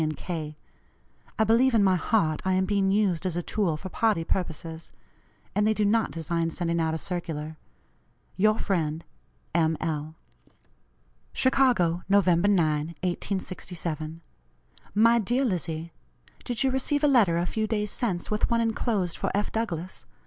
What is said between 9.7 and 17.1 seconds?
L." "CHICAGO, Nov. 9, 1867. "MY DEAR LIZZIE: Did you receive a